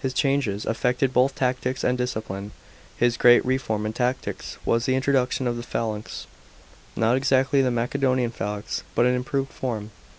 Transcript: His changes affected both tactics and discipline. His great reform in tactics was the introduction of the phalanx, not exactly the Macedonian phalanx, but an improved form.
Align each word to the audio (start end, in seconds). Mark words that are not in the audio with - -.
His 0.00 0.14
changes 0.14 0.64
affected 0.64 1.12
both 1.12 1.34
tactics 1.34 1.84
and 1.84 1.98
discipline. 1.98 2.52
His 2.96 3.18
great 3.18 3.44
reform 3.44 3.84
in 3.84 3.92
tactics 3.92 4.56
was 4.64 4.86
the 4.86 4.94
introduction 4.94 5.46
of 5.46 5.58
the 5.58 5.62
phalanx, 5.62 6.26
not 6.96 7.18
exactly 7.18 7.60
the 7.60 7.70
Macedonian 7.70 8.30
phalanx, 8.30 8.82
but 8.94 9.04
an 9.04 9.14
improved 9.14 9.52
form. 9.52 9.90